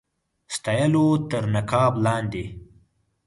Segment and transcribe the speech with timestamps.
[0.55, 2.45] ستایلو تر نقاب لاندي.